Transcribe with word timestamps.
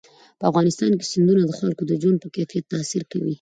په 0.39 0.43
افغانستان 0.49 0.91
کې 0.99 1.09
سیندونه 1.11 1.41
د 1.45 1.51
خلکو 1.59 1.83
د 1.87 1.91
ژوند 2.01 2.17
په 2.21 2.27
کیفیت 2.35 2.65
تاثیر 2.73 3.03
کوي. 3.11 3.29